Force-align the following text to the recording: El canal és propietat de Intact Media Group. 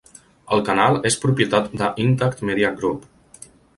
El 0.55 0.61
canal 0.69 0.95
és 1.09 1.17
propietat 1.25 1.67
de 1.83 1.91
Intact 2.05 2.43
Media 2.51 2.73
Group. 2.81 3.05